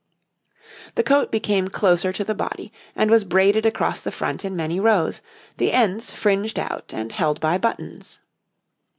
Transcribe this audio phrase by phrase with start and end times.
[0.95, 4.79] The coat became closer to the body, and was braided across the front in many
[4.79, 5.21] rows,
[5.57, 8.19] the ends fringed out and held by buttons.